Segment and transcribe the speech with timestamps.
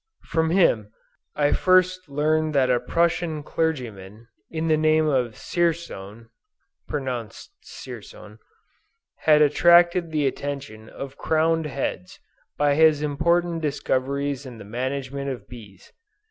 [0.23, 0.91] From him,
[1.35, 6.29] I first learned that a Prussian clergyman, of the name of Dzierzon,
[6.87, 8.39] (pronounced Tseertsone,)
[9.29, 12.19] had attracted the attention of crowned heads,
[12.57, 15.93] by his important discoveries in the management of bees.